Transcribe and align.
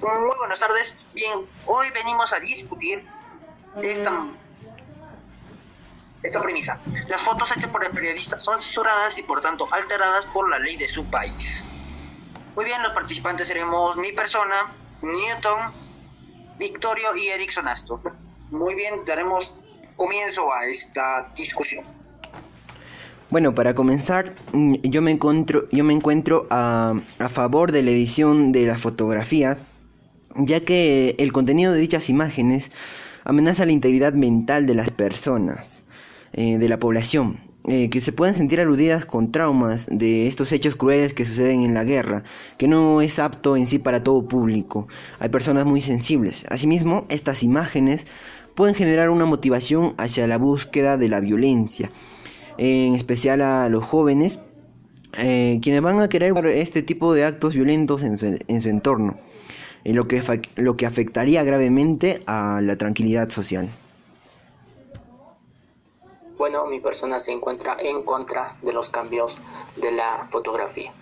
Muy 0.00 0.36
buenas 0.38 0.58
tardes. 0.58 0.96
Bien, 1.12 1.46
hoy 1.66 1.86
venimos 1.94 2.32
a 2.32 2.40
discutir 2.40 3.06
esta, 3.82 4.26
esta 6.22 6.40
premisa. 6.40 6.80
Las 7.06 7.20
fotos 7.20 7.54
hechas 7.54 7.68
por 7.68 7.84
el 7.84 7.90
periodista 7.90 8.40
son 8.40 8.62
censuradas 8.62 9.18
y 9.18 9.22
por 9.22 9.42
tanto 9.42 9.68
alteradas 9.70 10.24
por 10.26 10.48
la 10.48 10.58
ley 10.58 10.76
de 10.76 10.88
su 10.88 11.04
país. 11.04 11.64
Muy 12.56 12.64
bien, 12.64 12.82
los 12.82 12.92
participantes 12.92 13.48
seremos 13.48 13.96
mi 13.96 14.12
persona, 14.12 14.72
Newton, 15.02 15.72
Victorio 16.58 17.14
y 17.16 17.28
Erickson 17.28 17.68
Astor. 17.68 18.00
Muy 18.50 18.74
bien, 18.74 19.04
daremos 19.04 19.54
comienzo 19.96 20.50
a 20.52 20.64
esta 20.64 21.30
discusión. 21.36 21.84
Bueno, 23.28 23.54
para 23.54 23.74
comenzar, 23.74 24.34
mm, 24.52 24.76
yo 24.82 25.02
me 25.02 25.10
encuentro, 25.10 25.68
yo 25.70 25.84
me 25.84 25.92
encuentro 25.92 26.46
a, 26.50 26.94
a 27.18 27.28
favor 27.28 27.70
de 27.70 27.82
la 27.82 27.90
edición 27.90 28.50
de 28.50 28.66
las 28.66 28.80
fotografías, 28.80 29.58
ya 30.36 30.60
que 30.60 31.14
el 31.18 31.32
contenido 31.32 31.72
de 31.72 31.80
dichas 31.80 32.08
imágenes 32.08 32.70
amenaza 33.24 33.66
la 33.66 33.72
integridad 33.72 34.12
mental 34.12 34.66
de 34.66 34.74
las 34.74 34.90
personas, 34.90 35.82
eh, 36.32 36.58
de 36.58 36.68
la 36.68 36.78
población, 36.78 37.40
eh, 37.68 37.90
que 37.90 38.00
se 38.00 38.12
pueden 38.12 38.34
sentir 38.34 38.60
aludidas 38.60 39.04
con 39.04 39.32
traumas 39.32 39.86
de 39.90 40.26
estos 40.26 40.52
hechos 40.52 40.76
crueles 40.76 41.12
que 41.12 41.24
suceden 41.24 41.62
en 41.62 41.74
la 41.74 41.84
guerra, 41.84 42.24
que 42.56 42.68
no 42.68 43.02
es 43.02 43.18
apto 43.18 43.56
en 43.56 43.66
sí 43.66 43.78
para 43.78 44.02
todo 44.02 44.26
público. 44.26 44.88
Hay 45.18 45.28
personas 45.28 45.66
muy 45.66 45.80
sensibles. 45.80 46.46
Asimismo, 46.48 47.04
estas 47.10 47.42
imágenes 47.42 48.06
pueden 48.54 48.74
generar 48.74 49.10
una 49.10 49.26
motivación 49.26 49.94
hacia 49.98 50.26
la 50.26 50.38
búsqueda 50.38 50.96
de 50.96 51.08
la 51.08 51.20
violencia 51.20 51.90
en 52.60 52.94
especial 52.94 53.40
a 53.40 53.70
los 53.70 53.84
jóvenes, 53.84 54.40
eh, 55.16 55.58
quienes 55.62 55.80
van 55.80 56.00
a 56.00 56.08
querer 56.10 56.34
este 56.46 56.82
tipo 56.82 57.14
de 57.14 57.24
actos 57.24 57.54
violentos 57.54 58.02
en 58.02 58.18
su, 58.18 58.38
en 58.46 58.60
su 58.60 58.68
entorno, 58.68 59.18
en 59.84 59.96
lo, 59.96 60.06
que, 60.08 60.22
lo 60.56 60.76
que 60.76 60.86
afectaría 60.86 61.42
gravemente 61.42 62.22
a 62.26 62.60
la 62.62 62.76
tranquilidad 62.76 63.30
social. 63.30 63.70
Bueno, 66.36 66.64
mi 66.66 66.80
persona 66.80 67.18
se 67.18 67.32
encuentra 67.32 67.76
en 67.78 68.02
contra 68.02 68.56
de 68.62 68.72
los 68.72 68.88
cambios 68.88 69.42
de 69.76 69.92
la 69.92 70.26
fotografía. 70.30 70.92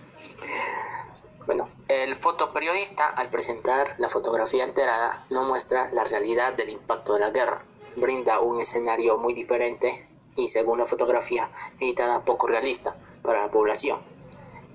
Bueno, 1.45 1.69
el 1.87 2.13
fotoperiodista 2.15 3.07
al 3.07 3.29
presentar 3.29 3.87
la 3.97 4.09
fotografía 4.09 4.63
alterada 4.63 5.25
no 5.29 5.45
muestra 5.45 5.89
la 5.91 6.03
realidad 6.03 6.53
del 6.53 6.69
impacto 6.69 7.13
de 7.13 7.21
la 7.21 7.31
guerra, 7.31 7.61
brinda 7.95 8.39
un 8.39 8.61
escenario 8.61 9.17
muy 9.17 9.33
diferente 9.33 10.07
y 10.35 10.49
según 10.49 10.77
la 10.79 10.85
fotografía 10.85 11.49
editada 11.79 12.23
poco 12.23 12.47
realista 12.47 12.95
para 13.23 13.43
la 13.43 13.51
población. 13.51 13.99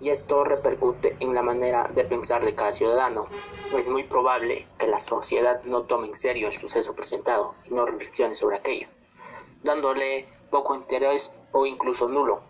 Y 0.00 0.10
esto 0.10 0.44
repercute 0.44 1.16
en 1.20 1.34
la 1.34 1.42
manera 1.42 1.88
de 1.94 2.04
pensar 2.04 2.44
de 2.44 2.54
cada 2.54 2.72
ciudadano. 2.72 3.28
Es 3.76 3.88
muy 3.88 4.04
probable 4.04 4.66
que 4.78 4.86
la 4.86 4.98
sociedad 4.98 5.62
no 5.64 5.84
tome 5.84 6.08
en 6.08 6.14
serio 6.14 6.48
el 6.48 6.54
suceso 6.54 6.94
presentado 6.94 7.54
y 7.64 7.74
no 7.74 7.86
reflexione 7.86 8.34
sobre 8.34 8.56
aquello, 8.56 8.88
dándole 9.62 10.28
poco 10.50 10.74
interés 10.74 11.34
o 11.52 11.66
incluso 11.66 12.08
nulo. 12.08 12.42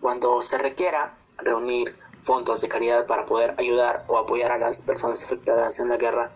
Cuando 0.00 0.42
se 0.42 0.58
requiera 0.58 1.16
reunir 1.38 1.96
fondos 2.20 2.60
de 2.60 2.68
caridad 2.68 3.06
para 3.06 3.26
poder 3.26 3.54
ayudar 3.58 4.04
o 4.08 4.18
apoyar 4.18 4.52
a 4.52 4.58
las 4.58 4.82
personas 4.82 5.22
afectadas 5.22 5.78
en 5.78 5.88
la 5.88 5.96
guerra, 5.96 6.32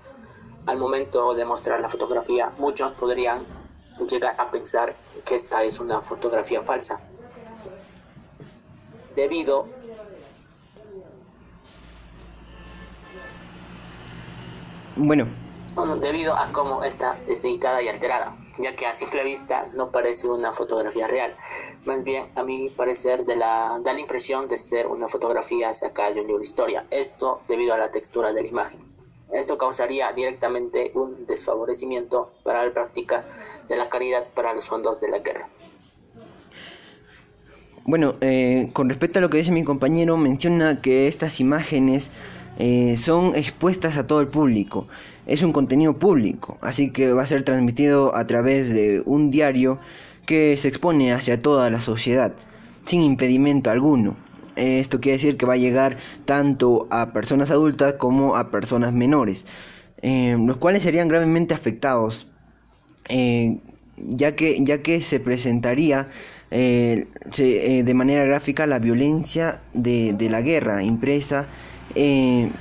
al 0.67 0.77
momento 0.77 1.35
de 1.35 1.45
mostrar 1.45 1.81
la 1.81 1.89
fotografía, 1.89 2.53
muchos 2.59 2.93
podrían 2.93 3.47
llegar 4.09 4.35
a 4.39 4.51
pensar 4.51 4.95
que 5.25 5.35
esta 5.35 5.63
es 5.65 5.81
una 5.81 6.01
fotografía 6.01 6.61
falsa. 6.61 7.01
Debido 9.15 9.69
bueno, 15.01 15.27
debido 15.97 16.35
a 16.37 16.53
cómo 16.53 16.83
está 16.85 17.19
editada 17.27 17.83
y 17.83 17.89
alterada, 17.89 18.37
ya 18.59 18.75
que 18.77 18.87
a 18.87 18.93
simple 18.93 19.25
vista 19.25 19.69
no 19.75 19.91
parece 19.91 20.29
una 20.29 20.53
fotografía 20.53 21.07
real. 21.07 21.35
Más 21.85 22.05
bien, 22.05 22.27
a 22.37 22.43
mi 22.43 22.71
parecer, 22.71 23.25
de 23.25 23.37
la, 23.37 23.81
da 23.83 23.93
la 23.93 24.01
impresión 24.01 24.49
de 24.49 24.57
ser 24.57 24.87
una 24.87 25.09
fotografía 25.09 25.73
sacada 25.73 26.13
de 26.13 26.21
un 26.21 26.27
libro 26.27 26.41
de 26.41 26.45
historia. 26.45 26.85
Esto 26.91 27.41
debido 27.49 27.75
a 27.75 27.79
la 27.79 27.91
textura 27.91 28.33
de 28.33 28.43
la 28.43 28.49
imagen. 28.49 28.81
Esto 29.33 29.57
causaría 29.57 30.13
directamente 30.13 30.91
un 30.95 31.25
desfavorecimiento 31.27 32.33
para 32.43 32.67
la 32.67 32.75
práctica 32.75 33.23
de 33.69 33.77
la 33.77 33.89
caridad 33.89 34.27
para 34.35 34.53
los 34.53 34.69
fondos 34.69 35.01
de 35.01 35.09
la 35.09 35.19
guerra. 35.19 35.49
Bueno, 37.85 38.17
eh, 38.21 38.71
con 38.73 38.89
respecto 38.89 39.19
a 39.19 39.23
lo 39.23 39.31
que 39.31 39.39
dice 39.39 39.53
mi 39.53 39.65
compañero, 39.65 40.17
menciona 40.17 40.83
que 40.83 41.09
estas 41.09 41.41
imágenes 41.41 42.11
eh, 42.63 42.99
son 42.99 43.35
expuestas 43.37 43.97
a 43.97 44.07
todo 44.07 44.21
el 44.21 44.29
público. 44.29 44.87
Es 45.27 45.43
un 45.43 45.51
contenido 45.51 45.99
público, 45.99 46.59
así 46.61 46.91
que 46.91 47.11
va 47.11 47.23
a 47.23 47.27
ser 47.27 47.43
transmitido 47.43 48.15
a 48.15 48.27
través 48.27 48.69
de 48.69 49.03
un 49.07 49.31
diario 49.31 49.79
que 50.27 50.59
se 50.59 50.69
expone 50.69 51.15
hacia 51.15 51.41
toda 51.41 51.71
la 51.71 51.81
sociedad, 51.81 52.35
sin 52.85 53.01
impedimento 53.01 53.71
alguno. 53.71 54.19
Esto 54.57 55.01
quiere 55.01 55.17
decir 55.17 55.39
que 55.39 55.47
va 55.47 55.55
a 55.55 55.57
llegar 55.57 55.97
tanto 56.27 56.87
a 56.91 57.15
personas 57.15 57.51
adultas 57.51 57.95
como 57.95 58.37
a 58.37 58.51
personas 58.51 58.93
menores, 58.93 59.47
eh, 60.03 60.37
los 60.39 60.59
cuales 60.59 60.83
serían 60.83 61.09
gravemente 61.09 61.55
afectados, 61.55 62.29
eh, 63.09 63.59
ya, 63.97 64.37
que, 64.37 64.63
ya 64.63 64.83
que 64.83 65.01
se 65.01 65.19
presentaría 65.19 66.09
de 66.51 67.95
manera 67.95 68.25
gráfica 68.25 68.67
la 68.67 68.81
violencia 68.81 69.63
de 69.73 70.29
la 70.29 70.43
guerra 70.43 70.83
impresa 70.83 71.47
en, 71.95 72.53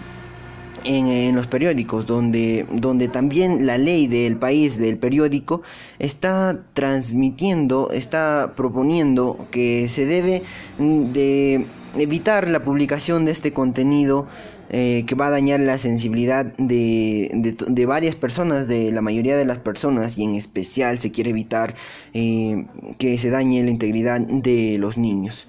en, 0.83 1.35
los 1.35 1.47
periódicos, 1.47 2.05
donde, 2.05 2.65
donde 2.71 3.07
también 3.07 3.65
la 3.65 3.77
ley 3.77 4.07
del 4.07 4.37
país 4.37 4.77
del 4.77 4.97
periódico 4.97 5.61
está 5.99 6.59
transmitiendo, 6.73 7.91
está 7.91 8.53
proponiendo 8.55 9.47
que 9.51 9.87
se 9.87 10.05
debe 10.05 10.43
de 10.77 11.65
evitar 11.97 12.49
la 12.49 12.63
publicación 12.63 13.25
de 13.25 13.31
este 13.31 13.53
contenido 13.53 14.27
eh, 14.71 15.03
que 15.07 15.15
va 15.15 15.27
a 15.27 15.29
dañar 15.31 15.59
la 15.61 15.79
sensibilidad 15.79 16.45
de, 16.45 17.55
de, 17.67 17.85
varias 17.87 18.15
personas, 18.15 18.67
de 18.67 18.91
la 18.91 19.01
mayoría 19.01 19.35
de 19.35 19.43
las 19.43 19.57
personas, 19.57 20.15
y 20.19 20.23
en 20.23 20.35
especial 20.35 20.99
se 20.99 21.11
quiere 21.11 21.31
evitar 21.31 21.73
eh, 22.13 22.67
que 22.99 23.17
se 23.17 23.31
dañe 23.31 23.63
la 23.63 23.71
integridad 23.71 24.21
de 24.21 24.77
los 24.77 24.95
niños. 24.95 25.47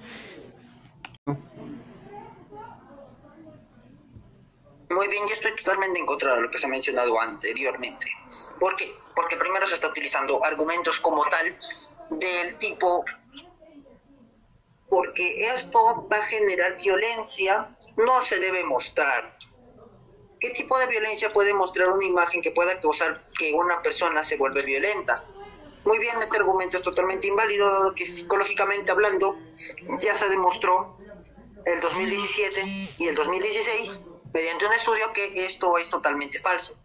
Muy 4.91 5.07
bien, 5.07 5.25
yo 5.25 5.33
estoy 5.33 5.55
totalmente 5.55 5.99
en 5.99 6.05
contra 6.05 6.35
de 6.35 6.41
lo 6.41 6.51
que 6.51 6.57
se 6.57 6.65
ha 6.65 6.69
mencionado 6.69 7.19
anteriormente. 7.19 8.11
¿Por 8.59 8.75
qué? 8.75 8.93
Porque 9.15 9.37
primero 9.37 9.65
se 9.65 9.75
está 9.75 9.87
utilizando 9.87 10.43
argumentos 10.43 10.99
como 10.99 11.23
tal 11.25 11.59
del 12.09 12.57
tipo 12.57 13.05
porque 14.89 15.45
esto 15.55 16.05
va 16.11 16.17
a 16.17 16.23
generar 16.23 16.75
violencia, 16.75 17.77
no 17.95 18.21
se 18.21 18.39
debe 18.39 18.65
mostrar. 18.65 19.37
¿Qué 20.37 20.49
tipo 20.49 20.77
de 20.77 20.87
violencia 20.87 21.31
puede 21.31 21.53
mostrar 21.53 21.87
una 21.87 22.03
imagen 22.03 22.41
que 22.41 22.51
pueda 22.51 22.77
causar 22.81 23.29
que 23.39 23.53
una 23.53 23.81
persona 23.81 24.25
se 24.25 24.35
vuelva 24.35 24.61
violenta? 24.61 25.23
Muy 25.85 25.99
bien, 25.99 26.21
este 26.21 26.35
argumento 26.35 26.75
es 26.75 26.83
totalmente 26.83 27.27
inválido, 27.27 27.71
dado 27.71 27.95
que 27.95 28.05
psicológicamente 28.05 28.91
hablando 28.91 29.37
ya 29.99 30.13
se 30.15 30.27
demostró 30.27 30.97
el 31.65 31.79
2017 31.79 32.61
y 32.99 33.07
el 33.07 33.15
2016 33.15 34.01
mediante 34.33 34.65
un 34.65 34.73
estudio 34.73 35.11
que 35.13 35.45
esto 35.45 35.77
es 35.77 35.89
totalmente 35.89 36.39
falso. 36.39 36.75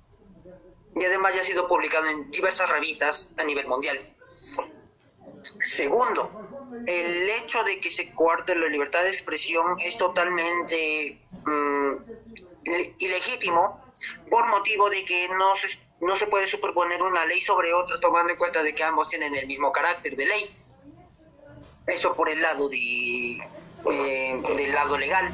Y 0.99 1.05
además 1.05 1.35
ya 1.35 1.43
ha 1.43 1.45
sido 1.45 1.69
publicado 1.69 2.07
en 2.07 2.31
diversas 2.31 2.71
revistas 2.71 3.33
a 3.37 3.45
nivel 3.45 3.67
mundial. 3.67 4.15
Segundo, 5.63 6.31
el 6.87 7.29
hecho 7.31 7.63
de 7.65 7.81
que 7.81 7.91
se 7.91 8.13
coarte 8.15 8.55
la 8.55 8.69
libertad 8.69 9.03
de 9.03 9.11
expresión 9.11 9.79
es 9.85 9.99
totalmente 9.99 11.21
mm, 11.45 11.93
ilegítimo 12.99 13.85
por 14.31 14.47
motivo 14.49 14.91
de 14.91 15.05
que 15.05 15.29
no 15.29 15.55
se, 15.57 15.81
no 16.01 16.17
se 16.17 16.27
puede 16.27 16.47
superponer 16.47 17.03
una 17.03 17.25
ley 17.27 17.41
sobre 17.41 17.73
otra 17.73 18.01
tomando 18.01 18.33
en 18.33 18.39
cuenta 18.39 18.63
de 18.63 18.75
que 18.75 18.85
ambos 18.85 19.09
tienen 19.09 19.35
el 19.35 19.47
mismo 19.47 19.73
carácter 19.73 20.17
de 20.17 20.27
ley. 20.27 20.57
Eso 21.87 22.15
por 22.15 22.29
el 22.29 22.43
lado 22.43 22.69
de, 22.69 23.39
eh, 23.91 24.43
del 24.57 24.73
lado 24.73 24.99
legal. 24.99 25.31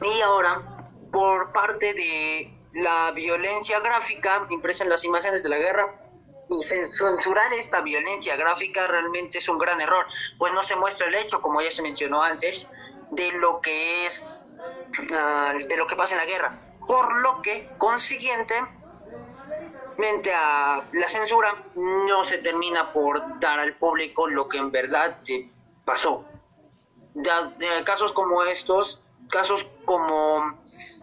Y 0.00 0.20
ahora, 0.20 0.90
por 1.10 1.52
parte 1.52 1.92
de 1.94 2.54
la 2.74 3.10
violencia 3.12 3.80
gráfica 3.80 4.46
impresa 4.50 4.84
las 4.84 5.04
imágenes 5.04 5.42
de 5.42 5.48
la 5.48 5.58
guerra, 5.58 6.08
y 6.50 6.62
censurar 6.64 7.52
esta 7.52 7.82
violencia 7.82 8.36
gráfica 8.36 8.86
realmente 8.86 9.38
es 9.38 9.48
un 9.48 9.58
gran 9.58 9.80
error, 9.80 10.06
pues 10.38 10.52
no 10.52 10.62
se 10.62 10.76
muestra 10.76 11.06
el 11.06 11.14
hecho, 11.14 11.42
como 11.42 11.60
ya 11.60 11.70
se 11.70 11.82
mencionó 11.82 12.22
antes, 12.22 12.68
de 13.10 13.32
lo 13.32 13.60
que 13.60 14.06
es, 14.06 14.26
ah, 15.12 15.52
de 15.68 15.76
lo 15.76 15.86
que 15.86 15.96
pasa 15.96 16.14
en 16.14 16.20
la 16.20 16.26
guerra. 16.26 16.58
Por 16.86 17.22
lo 17.22 17.42
que, 17.42 17.68
consiguientemente, 17.76 18.72
a 20.34 20.88
la 20.92 21.08
censura 21.08 21.54
no 21.74 22.24
se 22.24 22.38
termina 22.38 22.92
por 22.92 23.38
dar 23.40 23.60
al 23.60 23.76
público 23.76 24.26
lo 24.28 24.48
que 24.48 24.58
en 24.58 24.70
verdad 24.70 25.18
pasó. 25.84 26.24
de 27.14 27.84
casos 27.84 28.12
como 28.12 28.44
estos, 28.44 29.02
casos 29.30 29.66
como 29.84 30.58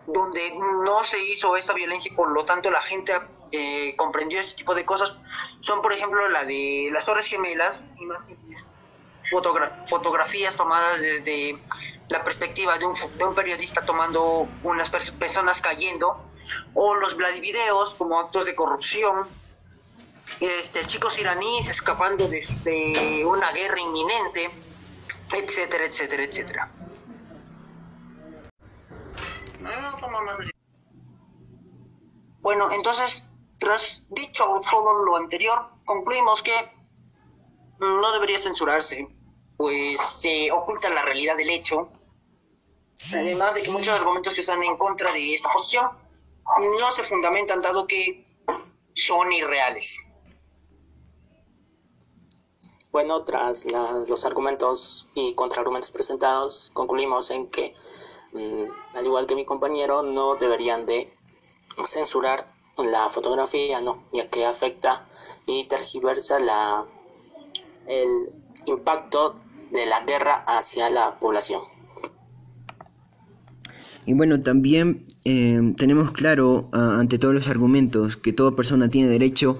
donde 0.07 0.54
no 0.83 1.04
se 1.04 1.24
hizo 1.24 1.56
esta 1.57 1.74
violencia 1.74 2.12
y 2.12 2.16
por 2.16 2.30
lo 2.30 2.45
tanto 2.45 2.69
la 2.69 2.81
gente 2.81 3.13
eh, 3.51 3.95
comprendió 3.95 4.39
este 4.39 4.56
tipo 4.56 4.75
de 4.75 4.86
cosas, 4.86 5.16
son 5.62 5.81
por 5.81 5.94
ejemplo 5.94 6.27
la 6.30 6.44
de 6.44 6.89
las 6.92 7.06
Torres 7.06 7.27
Gemelas, 7.27 7.83
fotografías 9.88 10.56
tomadas 10.56 11.01
desde 11.01 11.60
la 12.10 12.24
perspectiva 12.24 12.77
de 12.77 12.86
un, 12.86 12.94
de 13.18 13.25
un 13.25 13.33
periodista 13.33 13.83
tomando 13.86 14.48
unas 14.63 14.89
personas 14.89 15.62
cayendo, 15.62 16.24
o 16.74 16.94
los 16.95 17.16
Vladivideos 17.16 17.95
como 17.95 18.19
actos 18.19 18.45
de 18.45 18.56
corrupción, 18.56 19.27
este, 20.39 20.86
chicos 20.86 21.18
iraníes 21.19 21.69
escapando 21.69 22.27
de, 22.27 23.24
una 23.25 23.51
guerra 23.51 23.80
inminente, 23.80 24.51
etcétera, 25.31 25.86
etcétera, 25.86 26.24
etcétera. 26.24 26.72
Bueno, 32.42 32.72
entonces, 32.72 33.26
tras 33.60 34.06
dicho 34.10 34.62
todo 34.70 35.06
lo 35.06 35.18
anterior, 35.18 35.70
concluimos 35.86 36.44
que 36.44 36.54
no 37.80 38.12
debería 38.14 38.38
censurarse, 38.40 39.08
pues 39.58 40.00
se 40.00 40.52
oculta 40.52 40.90
la 40.90 41.04
realidad 41.04 41.36
del 41.38 41.50
hecho. 41.50 41.90
Además 43.14 43.56
de 43.56 43.64
que 43.64 43.72
muchos 43.72 43.90
argumentos 43.90 44.34
que 44.34 44.42
están 44.42 44.64
en 44.64 44.78
contra 44.78 45.12
de 45.12 45.34
esta 45.34 45.52
posición 45.52 45.90
no 46.80 46.92
se 46.92 47.04
fundamentan 47.04 47.62
dado 47.62 47.88
que 47.88 48.26
son 48.94 49.32
irreales. 49.34 50.06
Bueno, 52.92 53.26
tras 53.26 53.66
los 54.08 54.26
argumentos 54.26 55.10
y 55.16 55.34
contraargumentos 55.34 55.92
presentados, 55.92 56.72
concluimos 56.74 57.30
en 57.32 57.50
que, 57.50 57.74
mm, 58.36 58.98
al 58.98 59.06
igual 59.06 59.26
que 59.26 59.36
mi 59.36 59.46
compañero, 59.46 60.04
no 60.04 60.36
deberían 60.36 60.86
de 60.86 61.10
censurar 61.86 62.46
la 62.78 63.08
fotografía, 63.10 63.82
¿no? 63.82 63.96
ya 64.14 64.28
que 64.30 64.46
afecta 64.46 65.06
y 65.48 65.66
tergiversa 65.66 66.40
la, 66.40 66.86
el 67.88 68.32
impacto 68.68 69.36
de 69.72 69.86
la 69.86 70.02
guerra 70.06 70.44
hacia 70.48 70.90
la 70.90 71.18
población. 71.20 71.62
Y 74.06 74.14
bueno, 74.14 74.40
también 74.40 75.08
eh, 75.24 75.74
tenemos 75.78 76.12
claro 76.12 76.70
ante 76.72 77.18
todos 77.18 77.34
los 77.34 77.48
argumentos 77.48 78.18
que 78.18 78.34
toda 78.34 78.56
persona 78.56 78.90
tiene 78.90 79.10
derecho 79.10 79.58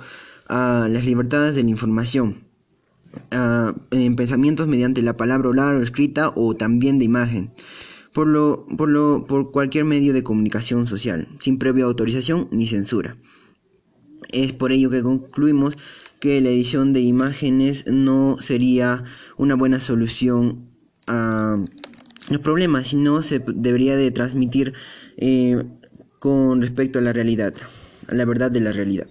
a 0.48 0.88
las 0.90 1.06
libertades 1.06 1.56
de 1.56 1.64
la 1.64 1.70
información 1.70 2.46
en 3.32 4.16
pensamientos 4.16 4.68
mediante 4.68 5.02
la 5.02 5.18
palabra 5.18 5.50
oral 5.50 5.78
o 5.78 5.82
escrita 5.82 6.32
o 6.36 6.56
también 6.56 7.00
de 7.00 7.06
imagen, 7.06 7.54
por, 8.16 8.28
lo, 8.28 8.66
por, 8.78 8.88
lo, 8.88 9.26
por 9.28 9.52
cualquier 9.52 9.84
medio 9.84 10.14
de 10.14 10.24
comunicación 10.24 10.88
social, 10.88 11.28
sin 11.42 11.60
previa 11.60 11.84
autorización 11.84 12.48
ni 12.50 12.66
censura. 12.66 13.18
Es 14.30 14.54
por 14.54 14.72
ello 14.72 14.90
que 14.90 15.04
concluimos 15.04 15.78
que 16.22 16.40
la 16.40 16.48
edición 16.48 16.94
de 16.94 17.02
imágenes 17.02 17.86
no 17.88 18.38
sería 18.40 19.04
una 19.38 19.56
buena 19.56 19.82
solución 19.82 20.70
a 21.08 21.58
los 22.30 22.40
problemas, 22.40 22.88
sino 22.88 23.22
se 23.22 23.44
debería 23.46 23.98
de 23.98 24.10
transmitir 24.12 24.74
eh, 25.18 25.66
con 26.18 26.62
respecto 26.62 27.00
a 27.00 27.02
la 27.02 27.12
realidad, 27.12 27.54
a 28.08 28.16
la 28.16 28.24
verdad 28.24 28.50
de 28.50 28.62
la 28.62 28.72
realidad. 28.72 29.08